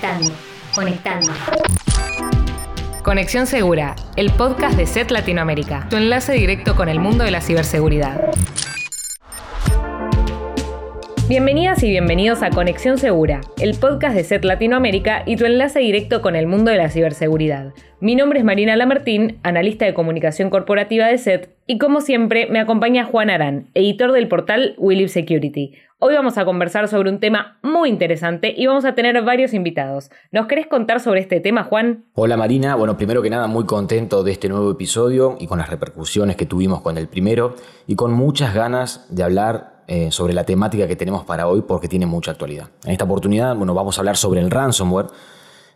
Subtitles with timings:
[0.00, 0.30] Conectando,
[0.74, 1.32] conectando.
[3.02, 7.40] Conexión Segura, el podcast de SET Latinoamérica, tu enlace directo con el mundo de la
[7.40, 8.30] ciberseguridad.
[11.28, 16.22] Bienvenidas y bienvenidos a Conexión Segura, el podcast de SET Latinoamérica y tu enlace directo
[16.22, 17.74] con el mundo de la ciberseguridad.
[17.98, 22.60] Mi nombre es Marina Lamartín, analista de comunicación corporativa de SET, y como siempre me
[22.60, 25.74] acompaña Juan Arán, editor del portal We Security.
[25.98, 30.10] Hoy vamos a conversar sobre un tema muy interesante y vamos a tener varios invitados.
[30.32, 32.06] ¿Nos querés contar sobre este tema, Juan?
[32.14, 35.68] Hola Marina, bueno, primero que nada muy contento de este nuevo episodio y con las
[35.68, 37.54] repercusiones que tuvimos con el primero
[37.86, 41.86] y con muchas ganas de hablar eh, sobre la temática que tenemos para hoy porque
[41.86, 42.70] tiene mucha actualidad.
[42.86, 45.08] En esta oportunidad, bueno, vamos a hablar sobre el ransomware.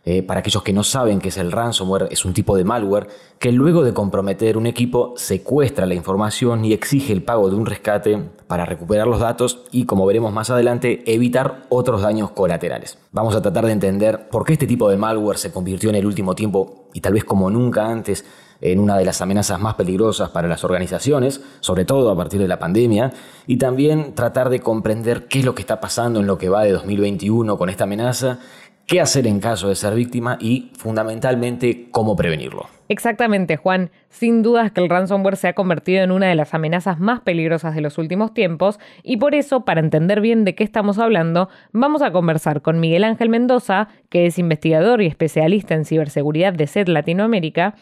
[0.05, 3.07] Eh, para aquellos que no saben qué es el ransomware, es un tipo de malware
[3.39, 7.65] que luego de comprometer un equipo secuestra la información y exige el pago de un
[7.65, 12.97] rescate para recuperar los datos y, como veremos más adelante, evitar otros daños colaterales.
[13.13, 16.05] Vamos a tratar de entender por qué este tipo de malware se convirtió en el
[16.05, 18.25] último tiempo y tal vez como nunca antes
[18.63, 22.47] en una de las amenazas más peligrosas para las organizaciones, sobre todo a partir de
[22.47, 23.11] la pandemia,
[23.45, 26.63] y también tratar de comprender qué es lo que está pasando en lo que va
[26.63, 28.39] de 2021 con esta amenaza,
[28.87, 32.67] qué hacer en caso de ser víctima y fundamentalmente cómo prevenirlo.
[32.89, 33.89] Exactamente, Juan.
[34.09, 37.73] Sin dudas que el ransomware se ha convertido en una de las amenazas más peligrosas
[37.73, 42.01] de los últimos tiempos y por eso, para entender bien de qué estamos hablando, vamos
[42.01, 46.87] a conversar con Miguel Ángel Mendoza, que es investigador y especialista en ciberseguridad de SED
[46.89, 47.75] Latinoamérica,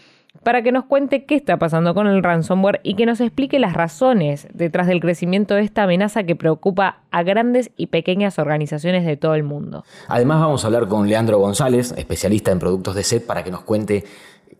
[0.43, 3.73] para que nos cuente qué está pasando con el ransomware y que nos explique las
[3.73, 9.17] razones detrás del crecimiento de esta amenaza que preocupa a grandes y pequeñas organizaciones de
[9.17, 9.83] todo el mundo.
[10.07, 13.61] Además vamos a hablar con Leandro González, especialista en productos de SET, para que nos
[13.61, 14.03] cuente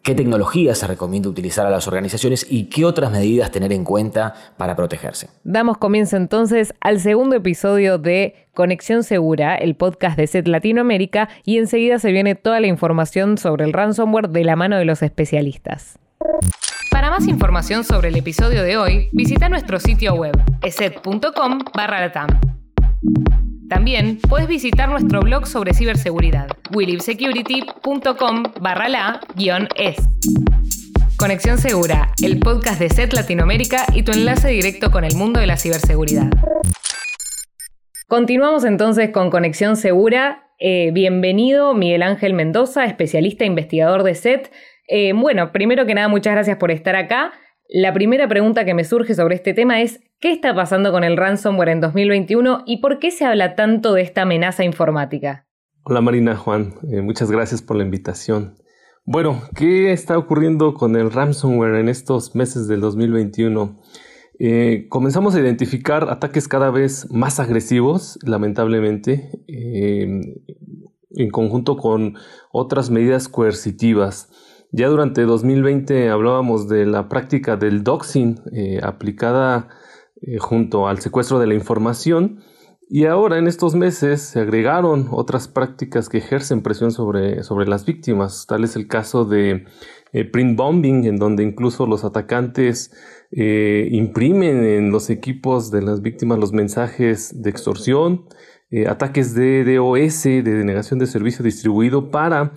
[0.03, 4.33] qué tecnologías se recomienda utilizar a las organizaciones y qué otras medidas tener en cuenta
[4.57, 5.29] para protegerse.
[5.43, 11.57] Damos comienzo entonces al segundo episodio de Conexión Segura, el podcast de SET Latinoamérica, y
[11.57, 15.97] enseguida se viene toda la información sobre el ransomware de la mano de los especialistas.
[16.91, 22.27] Para más información sobre el episodio de hoy, visita nuestro sitio web, eset.com/latam.
[23.71, 29.21] También puedes visitar nuestro blog sobre ciberseguridad, willivesecurity.com barra la
[29.77, 29.95] es.
[31.15, 35.47] Conexión Segura, el podcast de SET Latinoamérica y tu enlace directo con el mundo de
[35.47, 36.29] la ciberseguridad.
[38.09, 40.49] Continuamos entonces con Conexión Segura.
[40.59, 44.51] Eh, bienvenido Miguel Ángel Mendoza, especialista e investigador de SET.
[44.89, 47.31] Eh, bueno, primero que nada, muchas gracias por estar acá.
[47.73, 51.15] La primera pregunta que me surge sobre este tema es, ¿qué está pasando con el
[51.15, 55.47] ransomware en 2021 y por qué se habla tanto de esta amenaza informática?
[55.83, 58.57] Hola Marina Juan, eh, muchas gracias por la invitación.
[59.05, 63.79] Bueno, ¿qué está ocurriendo con el ransomware en estos meses del 2021?
[64.37, 70.19] Eh, comenzamos a identificar ataques cada vez más agresivos, lamentablemente, eh,
[71.11, 72.15] en conjunto con
[72.51, 74.27] otras medidas coercitivas.
[74.73, 79.67] Ya durante 2020 hablábamos de la práctica del doxing eh, aplicada
[80.21, 82.39] eh, junto al secuestro de la información
[82.89, 87.85] y ahora en estos meses se agregaron otras prácticas que ejercen presión sobre, sobre las
[87.85, 88.45] víctimas.
[88.47, 89.65] Tal es el caso de
[90.13, 92.91] eh, print bombing, en donde incluso los atacantes
[93.33, 98.25] imprimen en los equipos de las víctimas los mensajes de extorsión,
[98.87, 102.51] ataques de DOS, de denegación de servicio distribuido para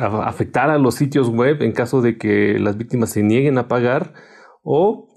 [0.00, 4.14] afectar a los sitios web en caso de que las víctimas se nieguen a pagar
[4.62, 5.08] o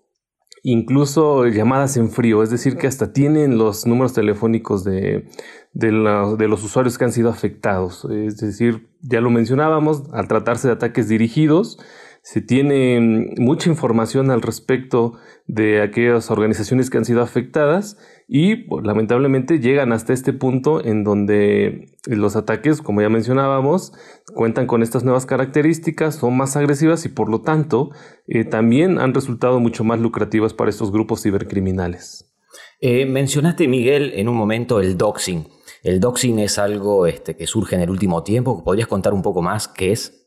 [0.63, 5.29] incluso llamadas en frío, es decir, que hasta tienen los números telefónicos de,
[5.71, 8.05] de, los usuarios que han sido afectados.
[8.05, 11.79] Es decir, ya lo mencionábamos, al tratarse de ataques dirigidos,
[12.27, 12.99] se tiene
[13.37, 15.13] mucha información al respecto
[15.45, 21.05] de aquellas organizaciones que han sido afectadas y pues, lamentablemente llegan hasta este punto en
[21.05, 23.93] donde los ataques, como ya mencionábamos,
[24.35, 27.91] cuentan con estas nuevas características, son más agresivas y por lo tanto
[28.27, 32.35] eh, también han resultado mucho más lucrativas para estos grupos cibercriminales.
[32.81, 35.47] Eh, mencionaste, Miguel, en un momento el doxing.
[35.81, 38.65] El doxing es algo este, que surge en el último tiempo.
[38.65, 40.26] ¿Podrías contar un poco más qué es?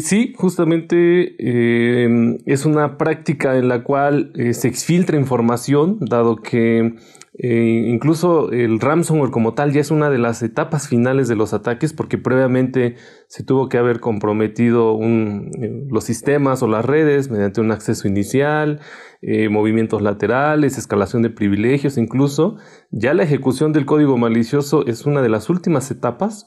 [0.00, 6.96] Sí, justamente em, es una práctica en la cual eh, se exfiltra información, dado que
[7.38, 11.54] eh, incluso el ransomware como tal ya es una de las etapas finales de los
[11.54, 12.96] ataques porque previamente
[13.28, 18.80] se tuvo que haber comprometido eh, los sistemas o las redes mediante un acceso inicial,
[19.50, 22.56] movimientos laterales, escalación de privilegios, incluso
[22.90, 26.46] ya la ejecución del código malicioso es una de las últimas etapas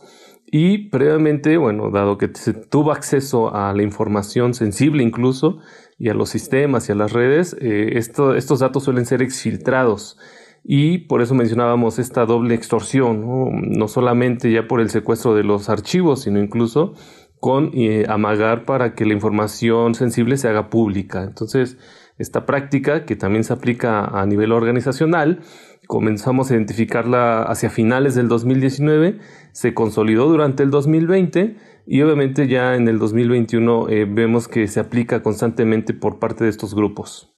[0.56, 5.58] y previamente, bueno, dado que se tuvo acceso a la información sensible incluso,
[5.98, 10.20] y a los sistemas y a las redes, eh, estos datos suelen ser exfiltrados.
[10.64, 13.26] y por eso mencionábamos esta doble extorsión,
[13.72, 16.94] no, solamente ya por el secuestro de los archivos, sino incluso
[17.40, 21.24] con eh, amagar para que la información sensible se haga pública.
[21.24, 21.78] Entonces,
[22.20, 25.42] esta práctica, que también se aplica a nivel organizacional,
[25.88, 29.20] comenzamos a identificarla hacia finales del 2019,
[29.52, 34.80] se consolidó durante el 2020 y obviamente ya en el 2021 eh, vemos que se
[34.80, 37.34] aplica constantemente por parte de estos grupos.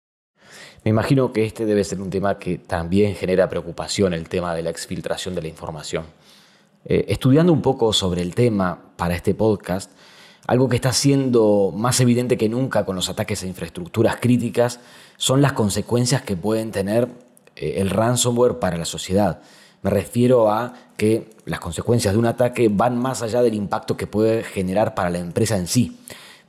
[0.83, 4.61] Me imagino que este debe ser un tema que también genera preocupación, el tema de
[4.61, 6.05] la exfiltración de la información.
[6.85, 9.91] Eh, estudiando un poco sobre el tema para este podcast,
[10.45, 14.79] algo que está siendo más evidente que nunca con los ataques a infraestructuras críticas
[15.17, 17.09] son las consecuencias que pueden tener
[17.55, 19.41] el ransomware para la sociedad.
[19.81, 24.07] Me refiero a que las consecuencias de un ataque van más allá del impacto que
[24.07, 25.99] puede generar para la empresa en sí.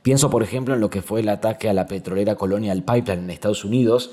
[0.01, 3.29] Pienso, por ejemplo, en lo que fue el ataque a la petrolera Colonial Pipeline en
[3.29, 4.11] Estados Unidos,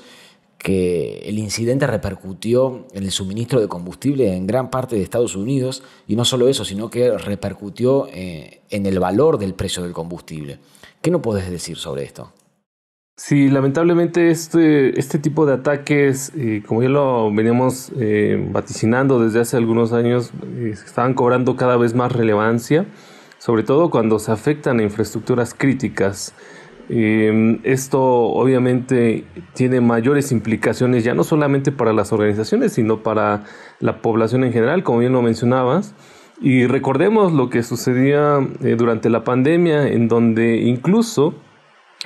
[0.57, 5.83] que el incidente repercutió en el suministro de combustible en gran parte de Estados Unidos,
[6.07, 10.59] y no solo eso, sino que repercutió eh, en el valor del precio del combustible.
[11.01, 12.31] ¿Qué no puedes decir sobre esto?
[13.17, 19.39] Sí, lamentablemente este, este tipo de ataques, eh, como ya lo veníamos eh, vaticinando desde
[19.39, 20.31] hace algunos años,
[20.69, 22.85] estaban cobrando cada vez más relevancia
[23.45, 26.33] sobre todo cuando se afectan a infraestructuras críticas.
[26.89, 33.43] Em, esto obviamente tiene mayores implicaciones ya no solamente para las organizaciones, sino para
[33.79, 35.93] la población en general, como bien lo mencionabas.
[36.41, 41.35] Y recordemos lo que sucedía eh, durante la pandemia, en donde incluso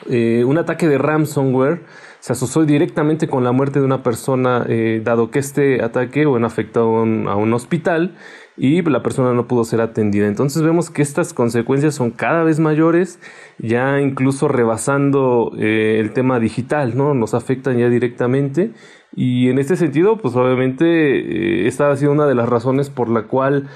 [0.09, 1.81] eh, un ataque de ransomware
[2.19, 6.47] se asoció directamente con la muerte de una persona, eh, dado que este ataque bueno,
[6.47, 8.15] afectó a un hospital
[8.57, 10.27] y la persona no pudo ser atendida.
[10.27, 13.19] Entonces vemos que estas consecuencias son cada vez mayores,
[13.57, 17.13] ya incluso rebasando eh, el tema digital, ¿no?
[17.13, 18.73] Nos afectan ya directamente
[19.15, 23.23] y en este sentido, pues obviamente esta ha sido una de las razones por la
[23.23, 23.69] cual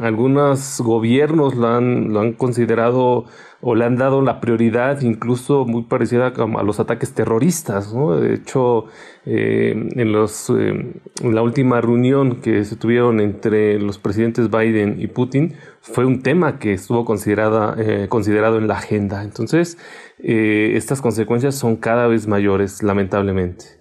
[0.00, 3.24] algunos gobiernos lo han, lo han considerado
[3.62, 7.92] o le han dado la prioridad incluso muy parecida a, los ataques terroristas.
[7.92, 8.16] ¿no?
[8.16, 8.86] De hecho,
[9.26, 10.92] eh, en, los, eh,
[11.22, 16.22] en la última reunión que se tuvieron entre los presidentes Biden y Putin, fue un
[16.22, 19.22] tema que estuvo considerada, eh, considerado en la agenda.
[19.22, 19.78] Entonces,
[20.22, 23.79] estas consecuencias son cada vez mayores, lamentablemente.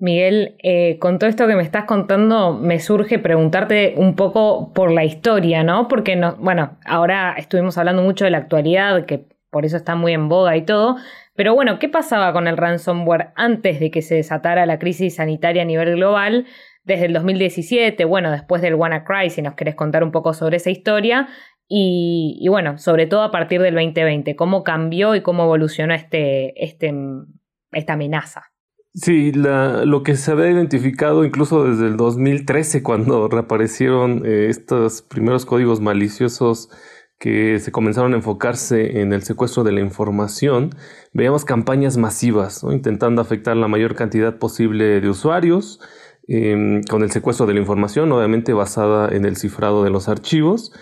[0.00, 4.92] Miguel, eh, con todo esto que me estás contando, me surge preguntarte un poco por
[4.92, 5.88] la historia, ¿no?
[5.88, 10.12] Porque, no, bueno, ahora estuvimos hablando mucho de la actualidad, que por eso está muy
[10.12, 10.96] en boga y todo,
[11.34, 15.62] pero bueno, ¿qué pasaba con el ransomware antes de que se desatara la crisis sanitaria
[15.62, 16.46] a nivel global?
[16.84, 20.70] Desde el 2017, bueno, después del WannaCry, si nos querés contar un poco sobre esa
[20.70, 21.28] historia,
[21.70, 26.94] y, bueno, sobre todo a partir del 2020, ¿cómo cambió y cómo evolucionó este, este,
[27.72, 28.50] esta amenaza?
[28.94, 35.44] Sí, lo que se había identificado incluso desde el 2013, cuando reaparecieron eh, estos primeros
[35.44, 36.70] códigos maliciosos
[37.18, 40.70] que se comenzaron a enfocarse en el secuestro de la información,
[41.12, 45.80] veíamos campañas masivas, intentando afectar la mayor cantidad posible de usuarios,
[46.26, 50.72] em, con el secuestro de la información, obviamente basada en el cifrado de los archivos,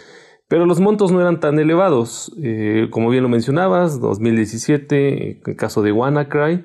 [0.49, 2.33] pero los montos no eran tan elevados.
[2.43, 6.65] Eh, como bien lo mencionabas, 2017, el caso de WannaCry,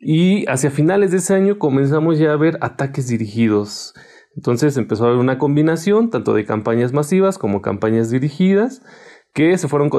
[0.00, 3.94] y hacia finales de ese año comenzamos ya a ver ataques dirigidos.
[4.36, 8.82] Entonces empezó a haber una combinación tanto de campañas masivas como campañas dirigidas
[9.34, 9.90] que se fueron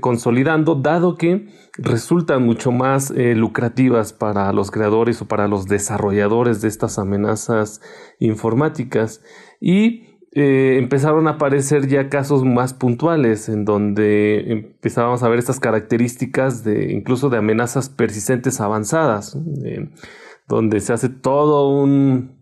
[0.00, 6.60] consolidando dado que resultan mucho más eh, lucrativas para los creadores o para los desarrolladores
[6.60, 7.80] de estas amenazas
[8.18, 9.22] informáticas
[9.60, 10.07] y
[10.38, 16.64] eh, empezaron a aparecer ya casos más puntuales en donde empezábamos a ver estas características
[16.64, 19.36] de incluso de amenazas persistentes avanzadas,
[20.46, 22.38] donde se hace todo un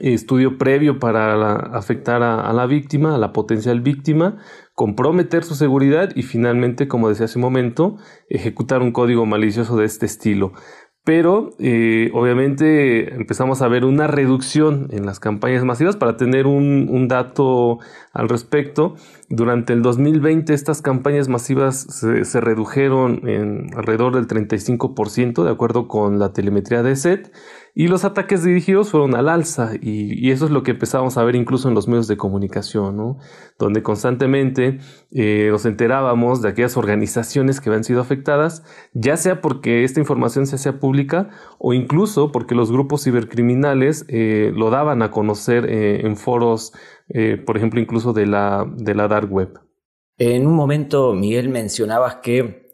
[0.00, 4.38] estudio previo para afectar a, la víctima, a la potencial víctima,
[4.74, 7.96] comprometer su seguridad y finalmente, como decía hace un momento,
[8.28, 10.52] ejecutar un código malicioso de este estilo
[11.04, 15.96] pero eh, obviamente empezamos a ver una reducción en las campañas masivas.
[15.96, 17.78] Para tener un, dato
[18.14, 18.96] al respecto,
[19.28, 25.88] durante el 2020 estas campañas masivas se, se redujeron en alrededor del 35%, de acuerdo
[25.88, 27.30] con la telemetría de SET,
[27.76, 31.34] y los ataques dirigidos fueron al alza y, eso es lo que empezamos a ver
[31.34, 33.18] incluso en los medios de comunicación, ¿no?
[33.58, 34.78] donde constantemente
[35.10, 38.62] eh, nos enterábamos de aquellas organizaciones que habían sido afectadas,
[38.92, 44.52] ya sea porque esta información se hacía pública o incluso porque los grupos cibercriminales eh,
[44.54, 46.72] lo daban a conocer eh, en foros,
[47.44, 49.60] por ejemplo, incluso de la, de la dark web.
[50.16, 52.70] En un momento, Miguel, mencionabas que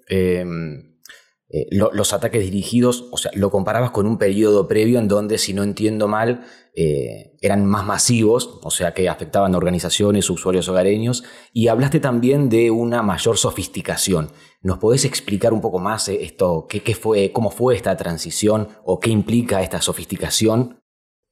[1.53, 5.53] eh, los ataques dirigidos, o sea, lo comparabas con un periodo previo en donde, si
[5.53, 6.45] no entiendo mal,
[6.77, 12.51] eh, eran más masivos, o sea, que afectaban a organizaciones, usuarios hogareños, y hablaste también
[12.51, 14.31] de una mayor sofisticación.
[14.63, 19.01] ¿Nos podés explicar un poco más eh, esto, qué, fue, cómo fue esta transición o
[19.01, 20.79] qué implica esta sofisticación?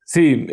[0.04, 0.46] Sí,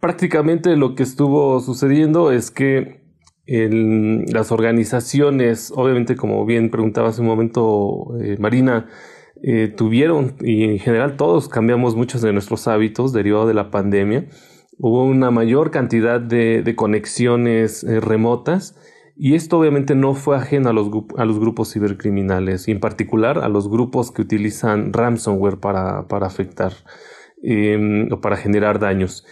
[0.00, 2.99] prácticamente lo que estuvo sucediendo es que
[3.46, 8.86] las organizaciones, obviamente como bien preguntaba hace un momento eh, Marina,
[9.42, 14.26] eh, tuvieron, y en general todos cambiamos muchos de nuestros hábitos derivado de la pandemia.
[14.78, 18.76] Hubo una mayor cantidad de, conexiones eh, remotas
[19.16, 23.38] y esto obviamente no fue ajeno a los, a los grupos cibercriminales y en particular
[23.38, 26.72] a los grupos que utilizan ransomware para, para afectar
[27.42, 29.26] em, o para generar daños.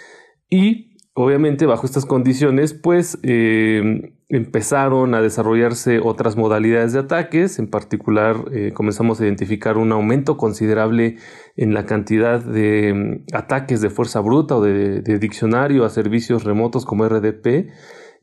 [0.51, 0.88] Y
[1.19, 7.59] obviamente bajo estas condiciones, pues eh, empezaron a desarrollarse otras modalidades de ataques.
[7.59, 11.17] En particular, eh, comenzamos a identificar un aumento considerable
[11.57, 16.45] en la cantidad de mm, ataques de fuerza bruta o de, de diccionario a servicios
[16.45, 17.69] remotos como RDP.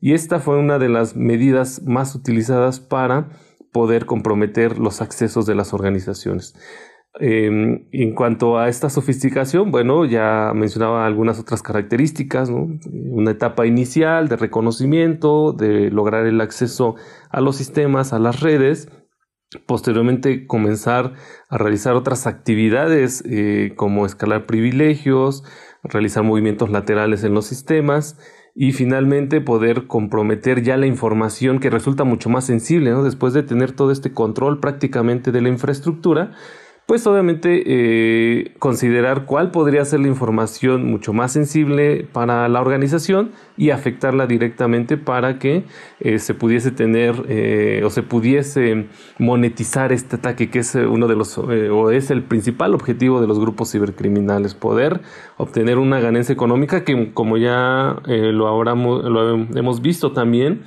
[0.00, 3.28] Y esta fue una de las medidas más utilizadas para
[3.72, 6.54] poder comprometer los accesos de las organizaciones.
[7.18, 14.28] Em, en cuanto a esta sofisticación, bueno, ya mencionaba algunas otras características, una etapa inicial
[14.28, 16.96] de reconocimiento, de lograr el acceso
[17.30, 18.90] a los sistemas, a las redes,
[19.66, 21.14] posteriormente comenzar
[21.48, 25.42] a realizar otras actividades eh, como escalar privilegios,
[25.82, 28.18] realizar movimientos laterales en los sistemas
[28.54, 33.72] y finalmente poder comprometer ya la información que resulta mucho más sensible, después de tener
[33.72, 36.32] todo este control prácticamente de la infraestructura
[36.86, 43.32] pues obviamente eh, considerar cuál podría ser la información mucho más sensible para la organización
[43.56, 45.64] y afectarla directamente para que
[45.98, 48.86] eh, se pudiese tener eh, o se pudiese
[49.18, 53.40] monetizar este ataque que es uno de los o es el principal objetivo de los
[53.40, 55.00] grupos cibercriminales poder
[55.38, 60.62] obtener una ganancia económica que como ya lo, lo hemos visto también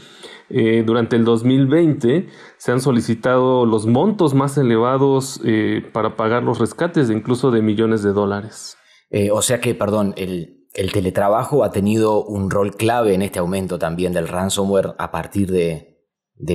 [0.50, 2.28] eh, durante el 2020
[2.58, 8.02] se han solicitado los montos más elevados eh, para pagar los rescates, incluso de millones
[8.02, 8.78] de dólares.
[9.12, 10.56] Eh, o sea que, perdón, el,
[10.92, 15.98] teletrabajo ha tenido un rol clave en este aumento también del ransomware a partir de,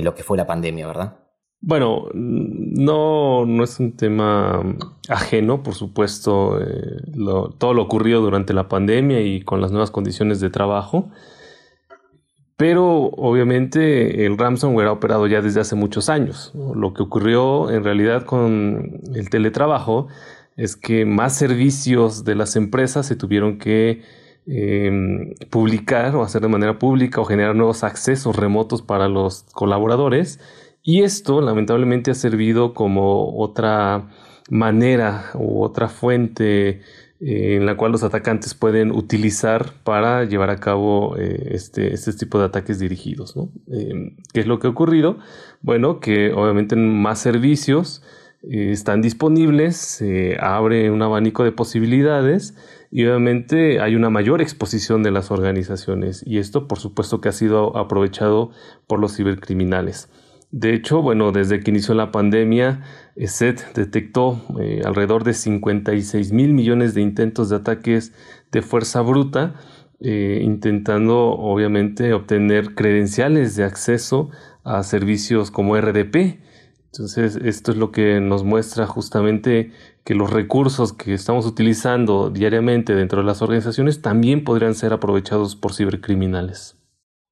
[0.01, 1.19] lo que fue la pandemia, ¿verdad?
[1.61, 4.61] Bueno, no, no es un tema
[5.09, 6.59] ajeno, por supuesto,
[7.57, 11.09] todo lo ocurrido durante la pandemia y con las nuevas condiciones de trabajo.
[12.57, 16.53] Pero obviamente el ransomware ha operado ya desde hace muchos años.
[16.53, 20.07] Lo que ocurrió en realidad con el teletrabajo
[20.55, 24.03] es que más servicios de las empresas se tuvieron que
[24.47, 30.39] em, publicar o hacer de manera pública o generar nuevos accesos remotos para los colaboradores.
[30.81, 34.09] Y esto lamentablemente ha servido como otra
[34.49, 36.81] manera u otra fuente
[37.21, 42.39] en la cual los atacantes pueden utilizar para llevar a cabo eh, este, este, tipo
[42.39, 43.35] de ataques dirigidos.
[43.67, 45.17] Em, ¿Qué es lo que ha ocurrido?
[45.61, 48.03] Bueno, que obviamente más servicios
[48.43, 52.53] eh, están disponibles, se abre un abanico de posibilidades
[52.91, 57.33] y obviamente hay una mayor exposición de las organizaciones y esto por supuesto que ha
[57.33, 58.51] sido aprovechado
[58.87, 60.09] por los cibercriminales.
[60.57, 62.81] De hecho, bueno, desde que inició la pandemia,
[63.17, 68.13] SET detectó eh, alrededor de 56 mil millones de intentos de ataques
[68.53, 69.55] de fuerza bruta,
[69.99, 74.29] eh, intentando obviamente obtener credenciales de acceso
[74.63, 76.39] a servicios como RDP.
[76.85, 79.71] Entonces, esto es lo que nos muestra justamente
[80.05, 85.57] que los recursos que estamos utilizando diariamente dentro de las organizaciones también podrían ser aprovechados
[85.57, 86.77] por cibercriminales.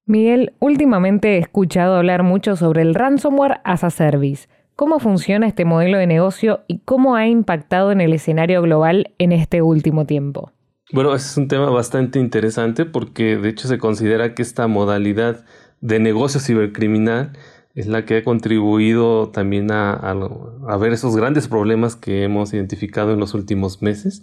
[0.06, 4.48] Miguel, últimamente he escuchado hablar mucho sobre el ransomware as a service.
[4.76, 9.32] ¿Cómo funciona este modelo de negocio y cómo ha impactado en el escenario global en
[9.32, 10.52] este último tiempo?
[10.92, 15.46] Bueno, es un tema bastante interesante porque de hecho se considera que esta modalidad
[15.80, 17.32] de negocio cibercriminal
[17.74, 23.14] es la que ha contribuido también a, a ver esos grandes problemas que hemos identificado
[23.14, 24.22] en los últimos meses.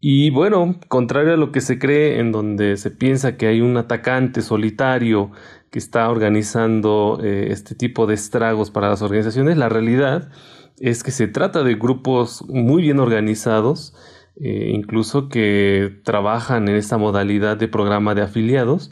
[0.00, 3.76] Y bueno, contrario a lo que se cree, en donde se piensa que hay un
[3.76, 5.30] atacante solitario
[5.70, 10.30] que está organizando eh, este tipo de estragos para las organizaciones, la realidad
[10.78, 13.94] es que se trata de grupos muy bien organizados,
[14.36, 18.90] eh, incluso que trabajan en esta modalidad de programa de afiliados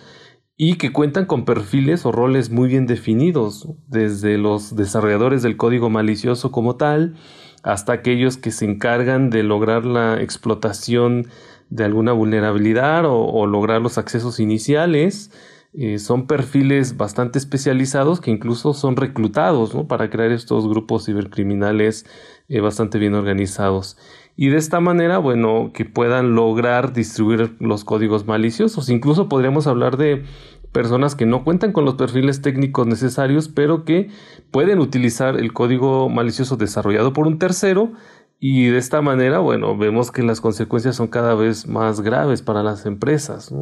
[0.58, 5.88] y que cuentan con perfiles o roles muy bien definidos, desde los desarrolladores del código
[5.88, 7.16] malicioso como tal,
[7.62, 11.28] hasta aquellos que se encargan de lograr la explotación
[11.70, 15.30] de alguna vulnerabilidad o, lograr los accesos iniciales,
[15.74, 22.06] eh, son perfiles bastante especializados que incluso son reclutados para crear estos grupos cibercriminales
[22.48, 23.98] eh, bastante bien organizados.
[24.34, 28.88] Y de esta manera, bueno, que puedan lograr distribuir los códigos maliciosos.
[28.88, 30.24] Incluso podríamos hablar de
[30.72, 34.10] personas que no cuentan con los perfiles técnicos necesarios, pero que
[34.50, 37.92] pueden utilizar el código malicioso desarrollado por un tercero
[38.40, 42.62] y de esta manera, bueno, vemos que las consecuencias son cada vez más graves para
[42.62, 43.52] las empresas.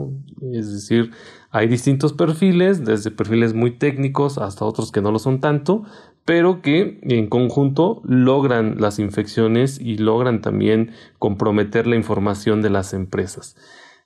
[0.53, 1.13] Es decir,
[1.51, 5.85] hay distintos perfiles, desde perfiles muy técnicos hasta otros que no lo son tanto,
[6.27, 12.93] pero que en conjunto logran las infecciones y logran también comprometer la información de las
[12.93, 13.57] empresas.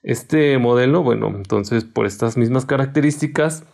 [0.03, 3.65] Este modelo, bueno, entonces por estas mismas características,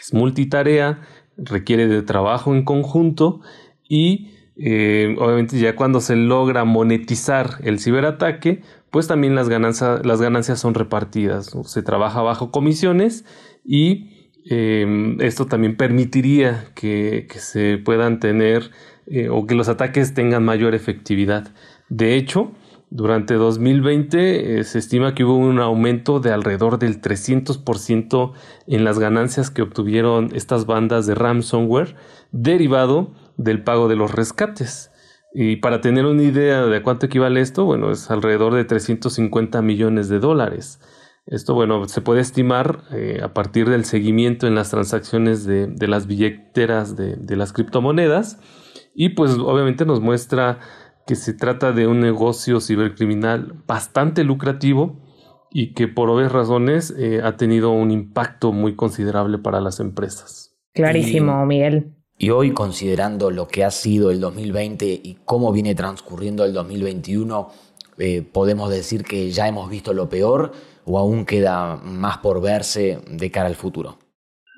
[0.00, 1.00] es multitarea,
[1.36, 3.40] requiere de trabajo en conjunto
[3.88, 10.20] y eh, obviamente ya cuando se logra monetizar el ciberataque, pues también las ganancias, las
[10.20, 11.54] ganancias son repartidas.
[11.64, 13.24] Se trabaja bajo comisiones
[13.64, 18.70] y em, esto también permitiría que, se puedan tener
[19.06, 21.52] eh, o que los ataques tengan mayor efectividad.
[21.88, 22.52] De hecho,
[22.96, 28.32] durante 2020 eh, se estima que hubo un aumento de alrededor del 300%
[28.66, 31.94] en las ganancias que obtuvieron estas bandas de ransomware
[32.32, 34.92] derivado del pago de los rescates.
[35.34, 40.08] Y para tener una idea de cuánto equivale esto, bueno, es alrededor de 350 millones
[40.08, 40.80] de dólares.
[41.26, 46.06] Esto, bueno, se puede estimar eh, a partir del seguimiento en las transacciones de, las
[46.06, 48.38] billeteras de, de, las criptomonedas.
[48.94, 50.60] Y pues obviamente nos muestra
[51.06, 55.00] que se trata de un negocio cibercriminal bastante lucrativo
[55.50, 60.56] y que por obvias razones eh, ha tenido un impacto muy considerable para las empresas.
[60.72, 61.92] Clarísimo, Miguel.
[62.18, 67.50] Y hoy, considerando lo que ha sido el 2020 y cómo viene transcurriendo el 2021,
[67.98, 70.52] eh, ¿podemos decir que ya hemos visto lo peor
[70.84, 73.98] o aún queda más por verse de cara al futuro?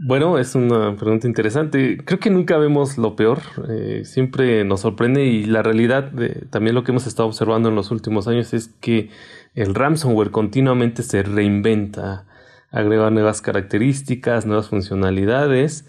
[0.01, 1.99] Bueno, es una pregunta interesante.
[2.05, 3.41] Creo que nunca vemos lo peor.
[3.69, 6.13] Eh, siempre nos sorprende y la realidad,
[6.51, 9.11] también lo que hemos estado observando en los últimos años es que
[9.55, 12.27] el ransomware continuamente se reinventa,
[12.71, 15.89] agrega nuevas características, nuevas funcionalidades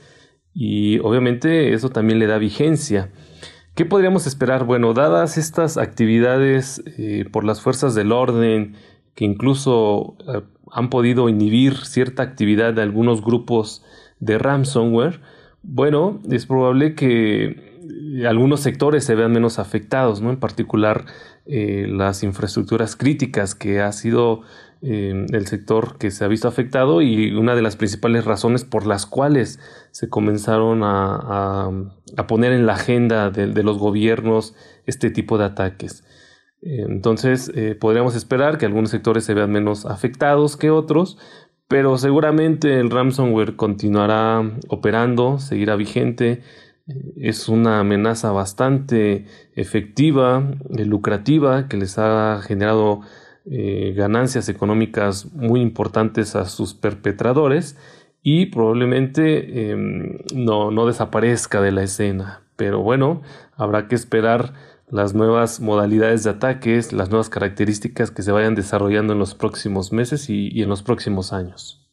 [0.55, 3.11] y obviamente eso también le da vigencia.
[3.75, 4.63] ¿Qué podríamos esperar?
[4.63, 8.75] Bueno, dadas estas actividades eh, por las fuerzas del orden,
[9.13, 10.41] que incluso eh,
[10.71, 13.85] han podido inhibir cierta actividad de algunos grupos
[14.19, 15.21] de ransomware,
[15.61, 20.29] bueno, es probable que eh, algunos sectores se vean menos afectados, ¿no?
[20.29, 21.05] En particular
[21.51, 24.41] las infraestructuras críticas que ha sido
[24.81, 29.05] el sector que se ha visto afectado y una de las principales razones por las
[29.05, 29.59] cuales
[29.91, 31.69] se comenzaron a,
[32.27, 34.55] poner en la agenda de, los gobiernos
[34.85, 36.03] este tipo de ataques.
[36.61, 41.17] Entonces, eh, podríamos esperar que algunos sectores se vean menos afectados que otros,
[41.69, 46.41] pero seguramente el ransomware continuará operando, seguirá vigente.
[47.15, 53.01] Es una amenaza bastante efectiva, lucrativa, que les ha generado
[53.45, 57.77] eh, ganancias económicas muy importantes a sus perpetradores
[58.23, 62.41] y probablemente em, no, no desaparezca de la escena.
[62.55, 63.21] Pero bueno,
[63.55, 64.53] habrá que esperar
[64.91, 69.91] las nuevas modalidades de ataques, las nuevas características que se vayan desarrollando en los próximos
[69.91, 71.85] meses y, en los próximos años.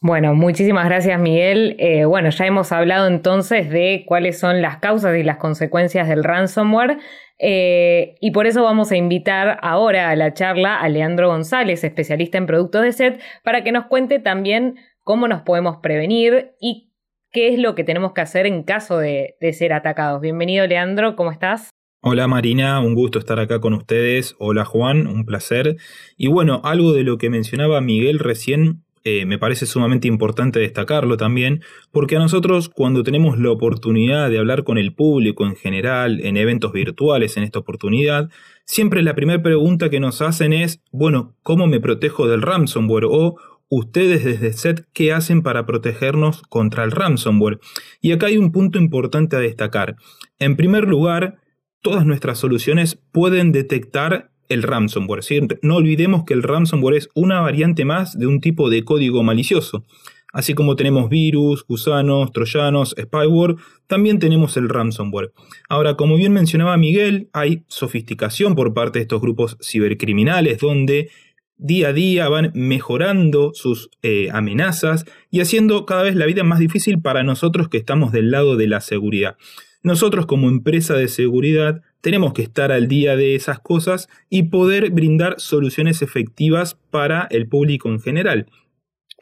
[0.00, 1.76] Bueno, muchísimas gracias Miguel.
[1.78, 6.24] Eh, bueno, ya hemos hablado entonces de cuáles son las causas y las consecuencias del
[6.24, 6.98] ransomware.
[7.38, 12.38] Eh, y por eso vamos a invitar ahora a la charla a Leandro González, especialista
[12.38, 16.92] en productos de SET, para que nos cuente también cómo nos podemos prevenir y
[17.30, 20.20] qué es lo que tenemos que hacer en caso de, ser atacados.
[20.20, 21.70] Bienvenido Leandro, ¿cómo estás?
[22.06, 24.36] Hola Marina, un gusto estar acá con ustedes.
[24.38, 25.78] Hola Juan, un placer.
[26.18, 31.16] Y bueno, algo de lo que mencionaba Miguel recién eh, me parece sumamente importante destacarlo
[31.16, 31.62] también,
[31.92, 36.36] porque a nosotros cuando tenemos la oportunidad de hablar con el público en general, en
[36.36, 38.28] eventos virtuales en esta oportunidad,
[38.66, 43.06] siempre la primera pregunta que nos hacen es, bueno, ¿cómo me protejo del ransomware?
[43.08, 43.36] O
[43.70, 47.60] ustedes desde SET, ¿qué hacen para protegernos contra el ransomware?
[48.02, 49.96] Y acá hay un punto importante a destacar.
[50.38, 51.38] En primer lugar,
[51.84, 55.22] todas nuestras soluciones pueden detectar el ransomware.
[55.60, 59.84] No olvidemos que el ransomware es una variante más de un tipo de código malicioso.
[60.32, 65.32] Así como tenemos virus, gusanos, troyanos, spyware, también tenemos el ransomware.
[65.68, 71.10] Ahora, como bien mencionaba Miguel, hay sofisticación por parte de estos grupos cibercriminales donde
[71.56, 76.58] día a día van mejorando sus eh, amenazas y haciendo cada vez la vida más
[76.58, 79.36] difícil para nosotros que estamos del lado de la seguridad.
[79.82, 84.90] Nosotros como empresa de seguridad tenemos que estar al día de esas cosas y poder
[84.90, 88.46] brindar soluciones efectivas para el público en general.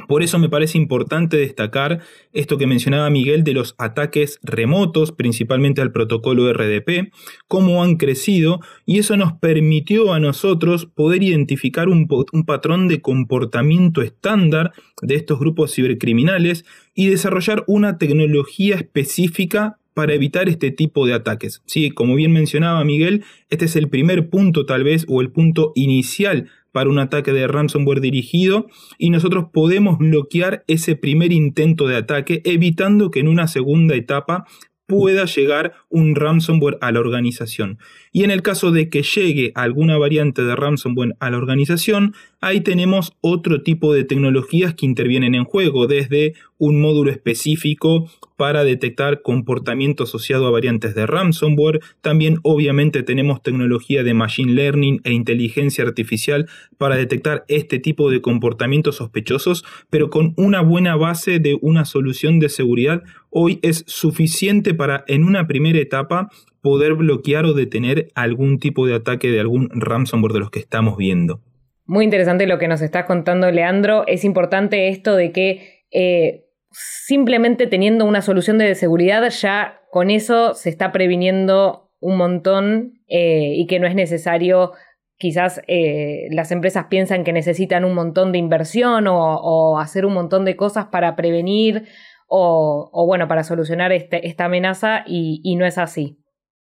[0.09, 2.01] Por eso me parece importante destacar
[2.33, 7.13] esto que mencionaba Miguel de los ataques remotos, principalmente al protocolo RDP,
[7.47, 12.09] cómo han crecido y eso nos permitió a nosotros poder identificar un,
[12.47, 20.49] patrón de comportamiento estándar de estos grupos cibercriminales y desarrollar una tecnología específica para evitar
[20.49, 21.63] este tipo de ataques.
[21.67, 25.73] Sí, como bien mencionaba Miguel, este es el primer punto tal vez o el punto
[25.75, 28.67] inicial para un ataque de ransomware dirigido
[28.99, 34.47] y nosotros podemos bloquear ese primer intento de ataque evitando que en una segunda etapa
[34.87, 37.79] pueda llegar un ransomware a la organización.
[38.15, 42.61] Y en el caso de que llegue alguna variante de ransomware a la organización, ahí
[42.61, 49.23] tenemos otro tipo de tecnologías que intervienen en juego, desde un módulo específico para detectar
[49.23, 51.81] comportamiento asociado a variantes de ransomware.
[52.03, 58.21] También obviamente tenemos tecnología de machine learning e inteligencia artificial para detectar este tipo de
[58.21, 64.75] comportamientos sospechosos, pero con una buena base de una solución de seguridad hoy es suficiente
[64.75, 66.29] para en una primera etapa
[66.63, 70.97] poder bloquear o detener algún tipo de ataque de algún ransomware de los que estamos
[70.97, 71.41] viendo.
[71.85, 74.05] Muy interesante lo que nos estás contando, Leandro.
[74.07, 80.55] Es importante esto de que eh, simplemente teniendo una solución de seguridad ya con eso
[80.55, 84.73] se está previniendo un montón eh, y que no es necesario,
[85.19, 90.45] quizás eh, las empresas piensan que necesitan un montón de inversión o, hacer un montón
[90.45, 91.89] de cosas para prevenir
[92.27, 96.22] o, bueno, para solucionar este, esta amenaza y no es así.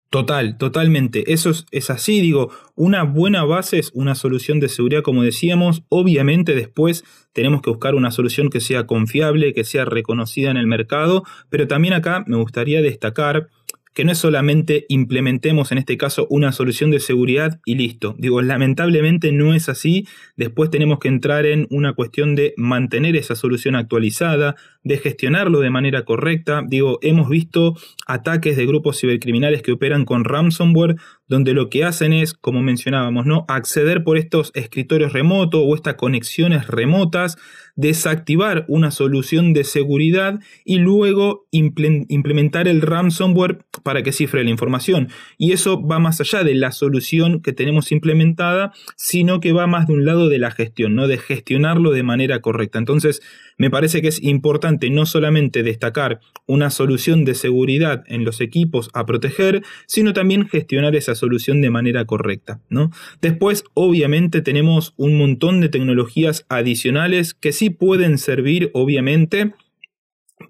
[0.08, 1.32] Total, totalmente.
[1.32, 5.82] Eso es, así, digo, una buena base es una solución de seguridad, como decíamos.
[5.88, 10.68] Obviamente después tenemos que buscar una solución que sea confiable, que sea reconocida en el
[10.68, 13.48] mercado, pero también acá me gustaría destacar
[13.96, 18.14] que no es solamente implementemos en este caso una solución de seguridad y listo.
[18.18, 20.06] Digo, lamentablemente no es así.
[20.36, 24.54] Después tenemos que entrar en una cuestión de mantener esa solución actualizada,
[24.84, 26.62] de gestionarlo de manera correcta.
[26.68, 27.74] Digo, hemos visto
[28.06, 33.24] ataques de grupos cibercriminales que operan con ransomware donde lo que hacen es, como mencionábamos,
[33.24, 33.46] ¿no?
[33.48, 37.38] acceder por estos escritorios remotos o estas conexiones remotas,
[37.76, 45.08] desactivar una solución de seguridad y luego implementar el ransomware para que cifre la información.
[45.38, 49.86] Y eso va más allá de la solución que tenemos implementada, sino que va más
[49.86, 51.06] de un lado de la gestión, ¿no?
[51.06, 52.78] de gestionarlo de manera correcta.
[52.78, 53.22] Entonces,
[53.58, 58.90] me parece que es importante no solamente destacar una solución de seguridad en los equipos
[58.92, 62.60] a proteger, sino también gestionar esa solución de manera correcta.
[62.68, 62.90] ¿no?
[63.20, 69.52] Después, obviamente, tenemos un montón de tecnologías adicionales que sí pueden servir, obviamente,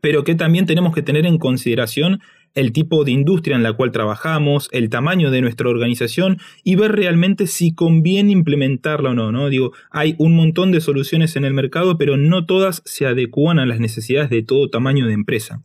[0.00, 2.20] pero que también tenemos que tener en consideración
[2.56, 6.92] el tipo de industria en la cual trabajamos, el tamaño de nuestra organización y ver
[6.92, 9.48] realmente si conviene implementarla o no, ¿no?
[9.48, 13.66] Digo, hay un montón de soluciones en el mercado, pero no todas se adecuan a
[13.66, 15.62] las necesidades de todo tamaño de empresa.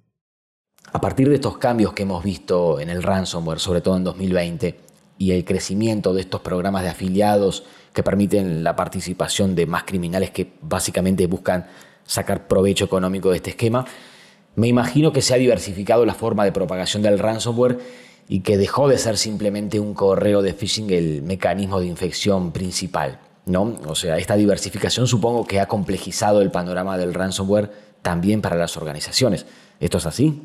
[0.91, 4.75] A partir de estos cambios que hemos visto en el ransomware, sobre todo en 2020,
[5.17, 10.31] y el crecimiento de estos programas de afiliados que permiten la participación de más criminales
[10.31, 11.67] que básicamente buscan
[12.03, 13.85] sacar provecho económico de este esquema,
[14.55, 17.79] me imagino que se ha diversificado la forma de propagación del ransomware
[18.27, 23.19] y que dejó de ser simplemente un correo de phishing el mecanismo de infección principal.
[23.45, 23.77] ¿no?
[23.87, 28.77] O sea, esta diversificación supongo que ha complejizado el panorama del ransomware también para las
[28.77, 29.45] organizaciones.
[29.79, 30.41] ¿Esto es así?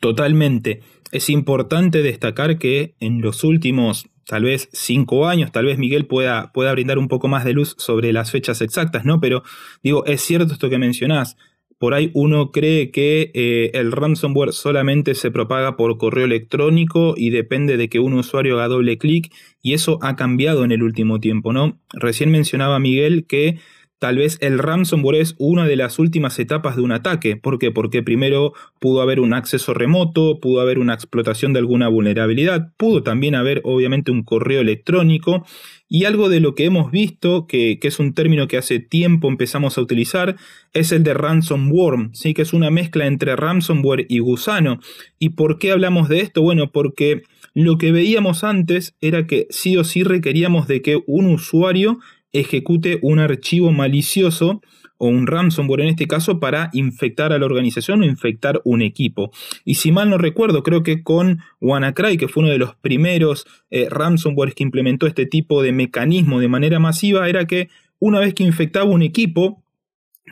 [0.00, 0.80] Totalmente.
[1.12, 6.52] Es importante destacar que en los últimos tal vez cinco años, tal vez Miguel pueda,
[6.52, 9.20] pueda brindar un poco más de luz sobre las fechas exactas, ¿no?
[9.20, 9.42] Pero
[9.82, 11.36] digo, es cierto esto que mencionás
[11.82, 17.30] por ahí uno cree que eh, el ransomware solamente se propaga por correo electrónico y
[17.30, 21.18] depende de que un usuario haga doble clic y eso ha cambiado en el último
[21.18, 21.80] tiempo, ¿no?
[21.92, 23.58] Recién mencionaba Miguel que
[24.02, 27.36] tal vez el ransomware es una de las últimas etapas de un ataque.
[27.36, 27.70] ¿Por qué?
[27.70, 33.04] Porque primero pudo haber un acceso remoto, pudo haber una explotación de alguna vulnerabilidad, pudo
[33.04, 35.46] también haber obviamente un correo electrónico
[35.88, 39.78] y algo de lo que hemos visto, que, es un término que hace tiempo empezamos
[39.78, 40.34] a utilizar,
[40.72, 42.34] es el de ransomware, ¿sí?
[42.34, 44.80] que es una mezcla entre ransomware y gusano.
[45.20, 46.42] ¿Y por qué hablamos de esto?
[46.42, 47.22] Bueno, porque
[47.54, 52.00] lo que veíamos antes era que sí o sí requeríamos de que un usuario
[52.32, 54.60] ejecute un archivo malicioso
[54.98, 59.32] o un ransomware en este caso para infectar a la organización o infectar un equipo.
[59.64, 63.46] Y si mal no recuerdo, creo que con WannaCry, que fue uno de los primeros
[63.70, 67.68] eh, ransomware que implementó este tipo de mecanismo de manera masiva, era que
[67.98, 69.61] una vez que infectaba un equipo,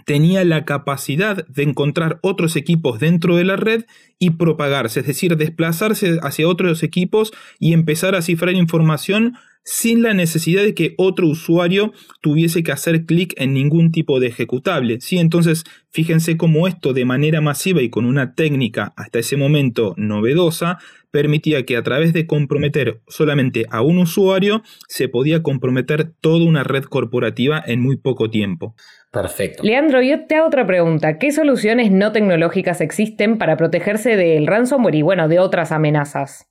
[0.06, 3.84] tenía la capacidad de encontrar otros equipos dentro de la red
[4.18, 10.14] y propagarse, es decir, desplazarse hacia otros equipos y empezar a cifrar información sin la
[10.14, 15.00] necesidad de que otro usuario tuviese que hacer clic en ningún tipo de ejecutable.
[15.00, 15.18] ¿sí?
[15.18, 20.78] Entonces, fíjense cómo esto de manera masiva y con una técnica hasta ese momento novedosa
[21.10, 26.64] permitía que a través de comprometer solamente a un usuario se podía comprometer toda una
[26.64, 28.74] red corporativa en muy poco tiempo.
[29.10, 29.64] Perfecto.
[29.64, 31.18] Leandro, yo te hago otra pregunta.
[31.18, 36.46] ¿Qué soluciones no tecnológicas existen para protegerse del ransomware y bueno, de otras amenazas?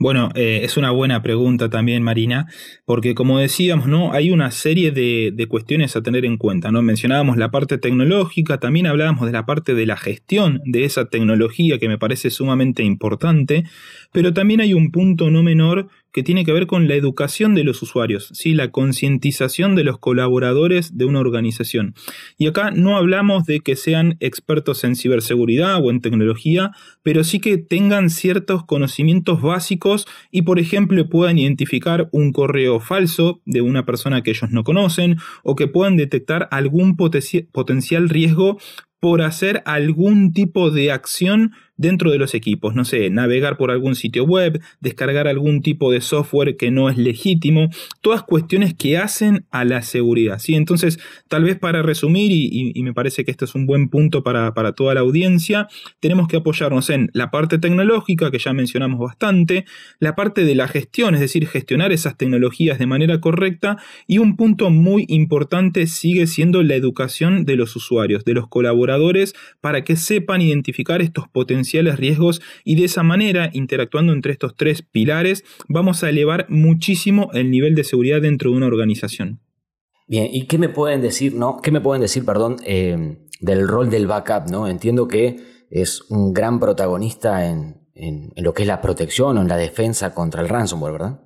[0.00, 2.46] Bueno, eh, es una buena pregunta también, Marina,
[2.84, 4.12] porque como decíamos, ¿no?
[4.12, 6.82] Hay una serie de, de, cuestiones a tener en cuenta, ¿no?
[6.82, 11.80] Mencionábamos la parte tecnológica, también hablábamos de la parte de la gestión de esa tecnología
[11.80, 13.64] que me parece sumamente importante,
[14.12, 17.64] pero también hay un punto no menor que tiene que ver con la educación de
[17.64, 18.54] los usuarios, ¿sí?
[18.54, 21.94] la concientización de los colaboradores de una organización.
[22.38, 27.40] Y acá no hablamos de que sean expertos en ciberseguridad o en tecnología, pero sí
[27.40, 33.84] que tengan ciertos conocimientos básicos y, por ejemplo, puedan identificar un correo falso de una
[33.84, 38.58] persona que ellos no conocen o que puedan detectar algún potencial riesgo
[39.00, 43.94] por hacer algún tipo de acción dentro de los equipos, no sé, navegar por algún
[43.94, 49.46] sitio web, descargar algún tipo de software que no es legítimo, todas cuestiones que hacen
[49.50, 50.40] a la seguridad.
[50.40, 50.56] ¿sí?
[50.56, 54.54] Entonces, tal vez para resumir, y, me parece que este es un buen punto para,
[54.54, 55.68] para toda la audiencia,
[56.00, 59.64] tenemos que apoyarnos en la parte tecnológica, que ya mencionamos bastante,
[60.00, 64.36] la parte de la gestión, es decir, gestionar esas tecnologías de manera correcta, y un
[64.36, 69.94] punto muy importante sigue siendo la educación de los usuarios, de los colaboradores, para que
[69.94, 76.02] sepan identificar estos potenciales riesgos y de esa manera, interactuando entre estos tres pilares, vamos
[76.04, 79.40] a elevar muchísimo el nivel de seguridad dentro de una organización.
[80.06, 81.60] Bien, ¿y qué me pueden decir, no?
[81.62, 84.66] ¿Qué me pueden decir, perdón, eh, del rol del backup, no?
[84.66, 85.36] Entiendo que
[85.70, 90.14] es un gran protagonista en, en, lo que es la protección o en la defensa
[90.14, 91.20] contra el ransomware, ¿verdad?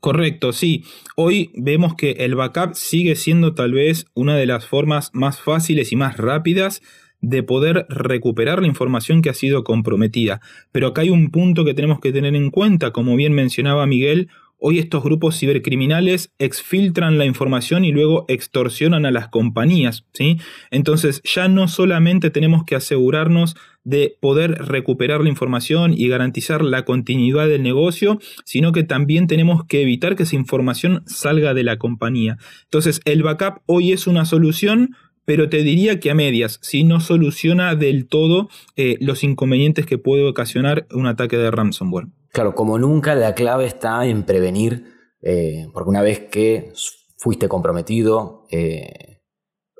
[0.00, 0.84] Correcto, sí.
[1.16, 5.92] Hoy vemos que el backup sigue siendo tal vez una de las formas más fáciles
[5.92, 6.82] y más rápidas
[7.24, 10.40] de poder recuperar la información que ha sido comprometida.
[10.72, 14.28] Pero acá hay un punto que tenemos que tener en cuenta, como bien mencionaba Miguel,
[14.58, 20.38] hoy estos grupos cibercriminales exfiltran la información y luego extorsionan a las compañías, ¿sí?
[20.70, 26.84] Entonces ya no solamente tenemos que asegurarnos de poder recuperar la información y garantizar la
[26.84, 31.76] continuidad del negocio, sino que también tenemos que evitar que esa información salga de la
[31.76, 32.38] compañía.
[32.64, 37.00] Entonces, el backup hoy es una solución, pero te diría que a medias, si no
[37.00, 42.08] soluciona del todo eh, los inconvenientes que puede ocasionar un ataque de ransomware.
[42.32, 44.84] Claro, como nunca la clave está en prevenir,
[45.22, 46.72] eh, porque una vez que
[47.16, 49.22] fuiste comprometido, eh,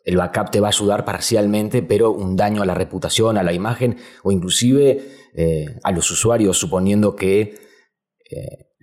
[0.05, 3.53] el backup te va a ayudar parcialmente, pero un daño a la reputación, a la
[3.53, 5.03] imagen o inclusive
[5.83, 7.57] a los usuarios, suponiendo que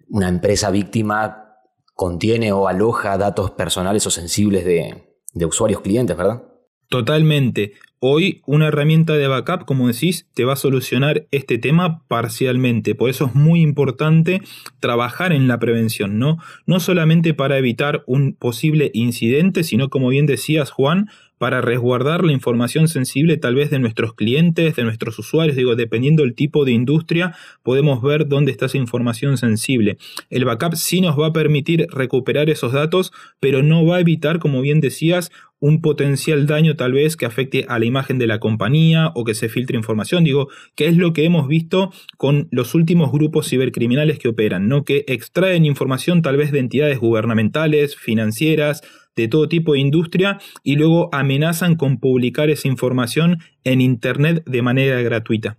[0.09, 1.59] una empresa víctima
[1.93, 6.50] contiene o aloja datos personales o sensibles de usuarios clientes, ¿verdad?
[6.91, 7.71] Totalmente.
[7.99, 12.95] Hoy una herramienta de backup, como decís, te va a solucionar este tema parcialmente.
[12.95, 14.41] Por eso es muy importante
[14.81, 16.37] trabajar en la prevención, ¿no?
[16.65, 21.07] No solamente para evitar un posible incidente, sino como bien decías, Juan,
[21.41, 26.21] para resguardar la información sensible tal vez de nuestros clientes, de nuestros usuarios, digo, dependiendo
[26.21, 29.97] del tipo de industria, podemos ver dónde está esa información sensible.
[30.29, 34.37] El backup sí nos va a permitir recuperar esos datos, pero no va a evitar,
[34.37, 38.39] como bien decías, un potencial daño tal vez que afecte a la imagen de la
[38.39, 42.75] compañía o que se filtre información, digo, que es lo que hemos visto con los
[42.75, 44.83] últimos grupos cibercriminales que operan, ¿no?
[44.83, 48.81] Que extraen información tal vez de entidades gubernamentales, financieras,
[49.15, 54.61] de todo tipo de industria y luego amenazan con publicar esa información en Internet de
[54.61, 55.57] manera gratuita.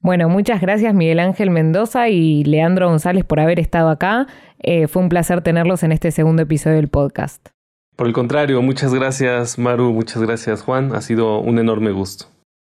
[0.00, 4.26] Bueno, muchas gracias Miguel Ángel Mendoza y Leandro González por haber estado acá.
[4.58, 7.53] Eh, fue un placer tenerlos en este segundo episodio del podcast.
[7.96, 12.26] Por el contrario, muchas gracias Maru, muchas gracias Juan, ha sido un enorme gusto.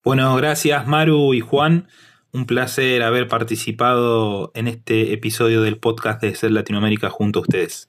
[0.04, 1.88] Bueno, gracias Maru y Juan,
[2.32, 7.88] un placer haber participado en este episodio del podcast de Ser Latinoamérica junto a ustedes.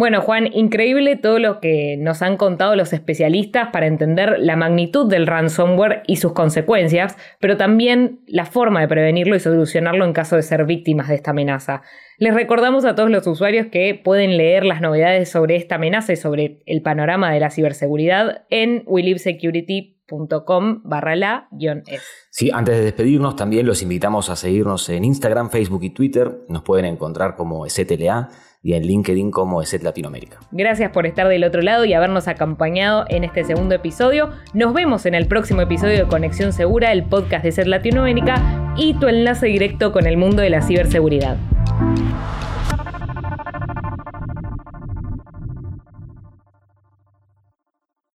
[0.00, 5.06] Bueno, Juan, increíble todo lo que nos han contado los especialistas para entender la magnitud
[5.06, 10.36] del ransomware y sus consecuencias, pero también la forma de prevenirlo y solucionarlo en caso
[10.36, 11.82] de ser víctimas de esta amenaza.
[12.16, 16.16] Les recordamos a todos los usuarios que pueden leer las novedades sobre esta amenaza y
[16.16, 21.48] sobre el panorama de la ciberseguridad en welivesecurity.com barra la
[21.86, 22.02] es.
[22.30, 26.38] Sí, antes de despedirnos también los invitamos a seguirnos en Instagram, Facebook y Twitter.
[26.48, 28.30] Nos pueden encontrar como STLA
[28.62, 30.38] y en LinkedIn como ESET Latinoamérica.
[30.50, 34.30] Gracias por estar del otro lado y habernos acompañado en este segundo episodio.
[34.52, 38.94] Nos vemos en el próximo episodio de Conexión Segura, el podcast de ESET Latinoamérica y
[38.94, 41.36] tu enlace directo con el mundo de la ciberseguridad.